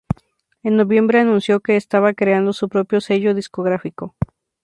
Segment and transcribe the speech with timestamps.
[0.63, 4.15] En noviembre anunció que estaba creando su propio sello discográfico.